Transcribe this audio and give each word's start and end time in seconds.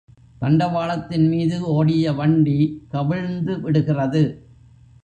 தண்டவாளத்தின் 0.41 1.27
மீது 1.29 1.61
ஓடிய 1.61 2.13
வண்டி 2.13 2.57
கவிழ்ந்து 2.89 3.59
விடுகிறது. 3.59 4.23